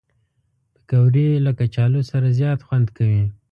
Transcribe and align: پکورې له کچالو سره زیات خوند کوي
پکورې 0.73 1.27
له 1.45 1.51
کچالو 1.59 2.01
سره 2.11 2.27
زیات 2.39 2.59
خوند 2.67 2.87
کوي 2.97 3.23